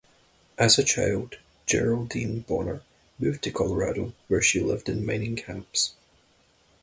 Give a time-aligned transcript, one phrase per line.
[0.57, 2.81] As a child, Geraldine Bonner
[3.19, 5.93] moved to Colorado where she lived in mining camps.